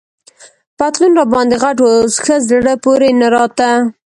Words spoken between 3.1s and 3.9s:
نه راته.